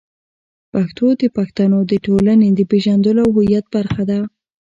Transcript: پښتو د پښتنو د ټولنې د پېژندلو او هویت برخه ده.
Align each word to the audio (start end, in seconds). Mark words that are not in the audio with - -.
پښتو 0.73 1.05
د 1.21 1.23
پښتنو 1.37 1.79
د 1.91 1.93
ټولنې 2.05 2.47
د 2.53 2.59
پېژندلو 2.71 3.21
او 3.25 3.31
هویت 3.37 3.65
برخه 3.75 4.03
ده. 4.09 4.19